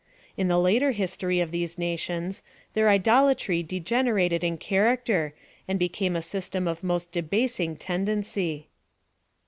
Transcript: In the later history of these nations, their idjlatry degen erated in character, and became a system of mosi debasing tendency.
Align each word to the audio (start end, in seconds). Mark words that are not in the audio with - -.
In 0.35 0.47
the 0.47 0.57
later 0.57 0.93
history 0.93 1.41
of 1.41 1.51
these 1.51 1.77
nations, 1.77 2.41
their 2.73 2.87
idjlatry 2.87 3.61
degen 3.61 4.07
erated 4.07 4.43
in 4.43 4.57
character, 4.57 5.35
and 5.67 5.77
became 5.77 6.15
a 6.15 6.23
system 6.23 6.67
of 6.67 6.81
mosi 6.81 7.11
debasing 7.11 7.75
tendency. 7.77 8.67